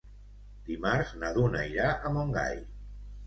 [0.69, 2.59] Dimarts na Duna irà a Montgai.